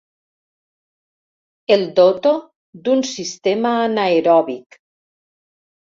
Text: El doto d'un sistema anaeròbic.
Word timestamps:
El 1.75 1.83
doto 2.01 2.33
d'un 2.87 3.05
sistema 3.13 3.77
anaeròbic. 3.85 4.83